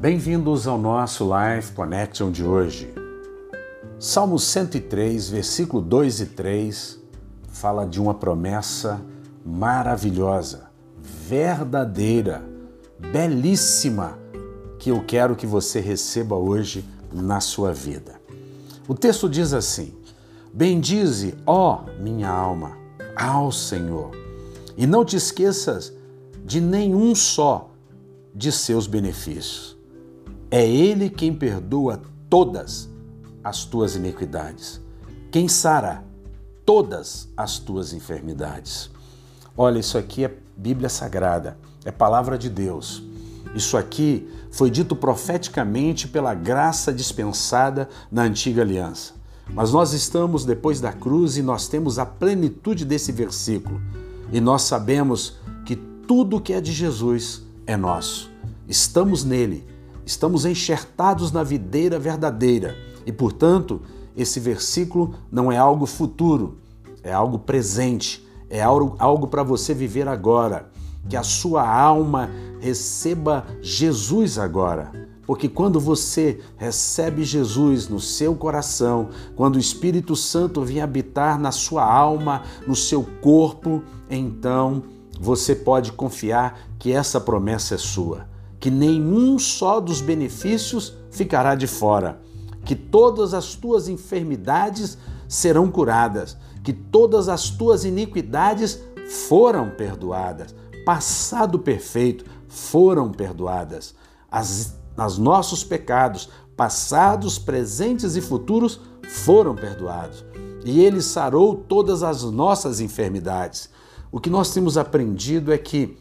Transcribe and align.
Bem-vindos 0.00 0.66
ao 0.66 0.78
nosso 0.78 1.28
Life 1.28 1.72
Connection 1.72 2.30
de 2.30 2.42
hoje. 2.42 2.90
Salmo 3.98 4.38
103, 4.38 5.28
versículo 5.28 5.82
2 5.82 6.20
e 6.20 6.26
3 6.26 6.98
fala 7.48 7.84
de 7.84 8.00
uma 8.00 8.14
promessa 8.14 8.98
maravilhosa, 9.44 10.70
verdadeira, 11.02 12.42
belíssima, 13.12 14.18
que 14.78 14.90
eu 14.90 15.04
quero 15.04 15.36
que 15.36 15.46
você 15.46 15.80
receba 15.80 16.34
hoje 16.34 16.82
na 17.12 17.38
sua 17.38 17.70
vida. 17.70 18.18
O 18.88 18.94
texto 18.94 19.28
diz 19.28 19.52
assim: 19.52 19.94
Bendize, 20.50 21.34
ó 21.44 21.84
minha 22.00 22.30
alma, 22.30 22.74
ao 23.14 23.52
Senhor, 23.52 24.12
e 24.78 24.86
não 24.86 25.04
te 25.04 25.16
esqueças 25.16 25.92
de 26.42 26.58
nenhum 26.58 27.14
só 27.14 27.70
de 28.34 28.50
seus 28.50 28.86
benefícios. 28.86 29.78
É 30.50 30.66
Ele 30.66 31.08
quem 31.08 31.32
perdoa 31.32 32.02
todas 32.28 32.88
as 33.42 33.64
tuas 33.64 33.94
iniquidades, 33.94 34.80
quem 35.30 35.46
sara 35.46 36.04
todas 36.66 37.28
as 37.36 37.58
tuas 37.58 37.92
enfermidades. 37.92 38.90
Olha, 39.56 39.78
isso 39.78 39.96
aqui 39.96 40.24
é 40.24 40.34
Bíblia 40.56 40.88
Sagrada, 40.88 41.56
é 41.84 41.90
palavra 41.90 42.36
de 42.36 42.48
Deus. 42.48 43.02
Isso 43.54 43.76
aqui 43.76 44.28
foi 44.50 44.70
dito 44.70 44.96
profeticamente 44.96 46.08
pela 46.08 46.34
graça 46.34 46.92
dispensada 46.92 47.88
na 48.10 48.22
antiga 48.22 48.62
aliança. 48.62 49.14
Mas 49.52 49.72
nós 49.72 49.92
estamos 49.92 50.44
depois 50.44 50.80
da 50.80 50.92
cruz 50.92 51.36
e 51.36 51.42
nós 51.42 51.68
temos 51.68 51.98
a 51.98 52.06
plenitude 52.06 52.84
desse 52.84 53.10
versículo. 53.12 53.80
E 54.32 54.40
nós 54.40 54.62
sabemos 54.62 55.36
que 55.64 55.76
tudo 55.76 56.40
que 56.40 56.52
é 56.52 56.60
de 56.60 56.72
Jesus 56.72 57.42
é 57.66 57.76
nosso. 57.76 58.30
Estamos 58.68 59.24
nele, 59.24 59.66
estamos 60.10 60.44
enxertados 60.44 61.30
na 61.30 61.44
videira 61.44 61.96
verdadeira 61.96 62.76
e, 63.06 63.12
portanto, 63.12 63.80
esse 64.16 64.40
versículo 64.40 65.14
não 65.30 65.52
é 65.52 65.56
algo 65.56 65.86
futuro, 65.86 66.58
é 67.02 67.12
algo 67.12 67.38
presente, 67.38 68.26
é 68.48 68.60
algo, 68.60 68.96
algo 68.98 69.28
para 69.28 69.44
você 69.44 69.72
viver 69.72 70.08
agora. 70.08 70.68
Que 71.08 71.16
a 71.16 71.22
sua 71.22 71.66
alma 71.66 72.28
receba 72.58 73.46
Jesus 73.62 74.36
agora. 74.36 74.90
Porque 75.24 75.48
quando 75.48 75.78
você 75.78 76.40
recebe 76.56 77.22
Jesus 77.22 77.88
no 77.88 78.00
seu 78.00 78.34
coração, 78.34 79.10
quando 79.36 79.56
o 79.56 79.60
Espírito 79.60 80.16
Santo 80.16 80.60
vem 80.62 80.82
habitar 80.82 81.38
na 81.38 81.52
sua 81.52 81.84
alma, 81.84 82.42
no 82.66 82.74
seu 82.74 83.06
corpo, 83.22 83.82
então 84.10 84.82
você 85.20 85.54
pode 85.54 85.92
confiar 85.92 86.58
que 86.80 86.92
essa 86.92 87.20
promessa 87.20 87.76
é 87.76 87.78
sua 87.78 88.29
que 88.60 88.70
nenhum 88.70 89.38
só 89.38 89.80
dos 89.80 90.02
benefícios 90.02 90.94
ficará 91.10 91.54
de 91.54 91.66
fora, 91.66 92.20
que 92.64 92.76
todas 92.76 93.32
as 93.32 93.54
tuas 93.54 93.88
enfermidades 93.88 94.98
serão 95.26 95.70
curadas, 95.70 96.36
que 96.62 96.72
todas 96.72 97.28
as 97.28 97.48
tuas 97.48 97.84
iniquidades 97.84 98.78
foram 99.28 99.70
perdoadas, 99.70 100.54
passado 100.84 101.58
perfeito 101.58 102.24
foram 102.48 103.10
perdoadas, 103.10 103.94
as, 104.30 104.76
as 104.96 105.16
nossos 105.16 105.64
pecados, 105.64 106.28
passados, 106.56 107.38
presentes 107.38 108.14
e 108.14 108.20
futuros, 108.20 108.80
foram 109.08 109.54
perdoados. 109.54 110.24
E 110.64 110.80
ele 110.80 111.00
sarou 111.00 111.54
todas 111.54 112.02
as 112.02 112.22
nossas 112.24 112.80
enfermidades. 112.80 113.70
O 114.12 114.20
que 114.20 114.28
nós 114.28 114.52
temos 114.52 114.76
aprendido 114.76 115.52
é 115.52 115.58
que 115.58 115.96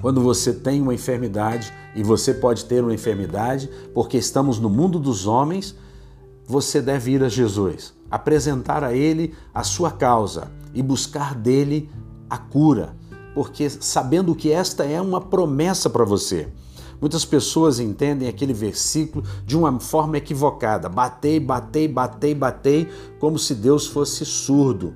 quando 0.00 0.20
você 0.20 0.52
tem 0.52 0.80
uma 0.80 0.94
enfermidade, 0.94 1.72
e 1.94 2.02
você 2.02 2.32
pode 2.32 2.64
ter 2.64 2.82
uma 2.82 2.94
enfermidade, 2.94 3.68
porque 3.92 4.16
estamos 4.16 4.58
no 4.58 4.70
mundo 4.70 4.98
dos 4.98 5.26
homens, 5.26 5.74
você 6.46 6.80
deve 6.80 7.12
ir 7.12 7.22
a 7.22 7.28
Jesus, 7.28 7.92
apresentar 8.10 8.84
a 8.84 8.94
Ele 8.94 9.34
a 9.52 9.64
sua 9.64 9.90
causa 9.90 10.50
e 10.72 10.82
buscar 10.82 11.34
dele 11.34 11.90
a 12.30 12.38
cura, 12.38 12.96
porque 13.34 13.68
sabendo 13.68 14.34
que 14.34 14.50
esta 14.50 14.84
é 14.84 15.00
uma 15.00 15.20
promessa 15.20 15.90
para 15.90 16.04
você. 16.04 16.48
Muitas 17.00 17.24
pessoas 17.24 17.78
entendem 17.78 18.28
aquele 18.28 18.52
versículo 18.52 19.24
de 19.46 19.56
uma 19.56 19.78
forma 19.78 20.16
equivocada. 20.18 20.88
Batei, 20.88 21.38
batei, 21.38 21.86
batei, 21.86 22.34
batei, 22.34 22.88
como 23.20 23.38
se 23.38 23.54
Deus 23.54 23.86
fosse 23.86 24.24
surdo. 24.24 24.94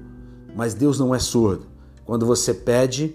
Mas 0.57 0.75
Deus 0.75 0.99
não 0.99 1.15
é 1.15 1.21
surdo. 1.21 1.67
Quando 2.05 2.27
você 2.27 2.53
pede 2.53 3.15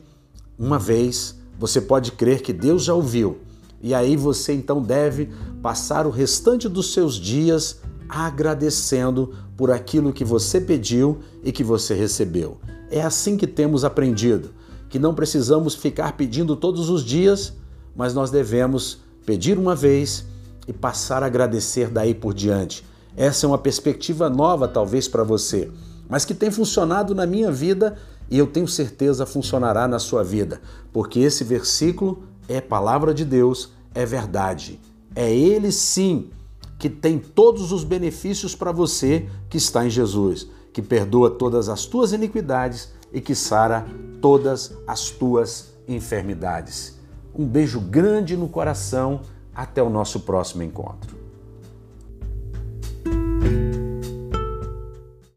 uma 0.57 0.79
vez, 0.79 1.37
você 1.59 1.81
pode 1.81 2.11
crer 2.11 2.41
que 2.41 2.53
Deus 2.53 2.83
já 2.83 2.93
ouviu. 2.93 3.37
E 3.81 3.93
aí 3.93 4.15
você 4.15 4.53
então 4.53 4.81
deve 4.81 5.29
passar 5.61 6.07
o 6.07 6.09
restante 6.09 6.67
dos 6.67 6.93
seus 6.93 7.15
dias 7.15 7.79
agradecendo 8.09 9.33
por 9.55 9.71
aquilo 9.71 10.13
que 10.13 10.23
você 10.23 10.61
pediu 10.61 11.19
e 11.43 11.51
que 11.51 11.63
você 11.63 11.93
recebeu. 11.93 12.57
É 12.89 13.01
assim 13.01 13.35
que 13.35 13.45
temos 13.45 13.83
aprendido, 13.83 14.51
que 14.89 14.97
não 14.97 15.13
precisamos 15.13 15.75
ficar 15.75 16.13
pedindo 16.13 16.55
todos 16.55 16.89
os 16.89 17.03
dias, 17.03 17.53
mas 17.95 18.13
nós 18.13 18.31
devemos 18.31 18.99
pedir 19.25 19.57
uma 19.57 19.75
vez 19.75 20.25
e 20.67 20.73
passar 20.73 21.21
a 21.21 21.25
agradecer 21.25 21.89
daí 21.89 22.13
por 22.13 22.33
diante. 22.33 22.85
Essa 23.15 23.45
é 23.45 23.47
uma 23.47 23.57
perspectiva 23.57 24.29
nova, 24.29 24.67
talvez, 24.67 25.07
para 25.07 25.23
você, 25.23 25.69
mas 26.07 26.23
que 26.23 26.33
tem 26.33 26.51
funcionado 26.51 27.13
na 27.13 27.25
minha 27.25 27.51
vida 27.51 27.97
e 28.29 28.37
eu 28.37 28.47
tenho 28.47 28.67
certeza 28.67 29.25
funcionará 29.25 29.87
na 29.87 29.99
sua 29.99 30.23
vida, 30.23 30.61
porque 30.91 31.19
esse 31.19 31.43
versículo 31.43 32.23
é 32.47 32.61
palavra 32.61 33.13
de 33.13 33.25
Deus, 33.25 33.71
é 33.93 34.05
verdade. 34.05 34.79
É 35.15 35.33
Ele 35.33 35.71
sim 35.71 36.29
que 36.77 36.89
tem 36.89 37.17
todos 37.17 37.71
os 37.71 37.83
benefícios 37.83 38.55
para 38.55 38.71
você 38.71 39.27
que 39.49 39.57
está 39.57 39.85
em 39.85 39.89
Jesus, 39.89 40.47
que 40.71 40.81
perdoa 40.81 41.29
todas 41.29 41.69
as 41.69 41.85
tuas 41.85 42.11
iniquidades 42.11 42.91
e 43.11 43.19
que 43.19 43.33
sara 43.33 43.87
todas 44.21 44.73
as 44.85 45.09
tuas 45.09 45.73
enfermidades. 45.87 46.99
Um 47.33 47.45
beijo 47.45 47.79
grande 47.79 48.35
no 48.35 48.49
coração. 48.49 49.21
Até 49.55 49.81
o 49.81 49.89
nosso 49.89 50.19
próximo 50.19 50.61
encontro. 50.61 51.26